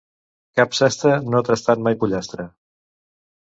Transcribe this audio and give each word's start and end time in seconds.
Cap 0.59 0.77
sastre 0.77 1.11
no 1.27 1.39
ha 1.41 1.47
tastat 1.51 1.87
mai 1.89 2.01
pollastre. 2.05 2.51